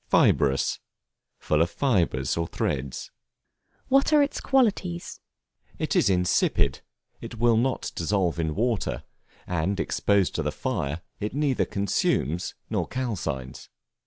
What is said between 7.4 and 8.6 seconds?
not dissolve in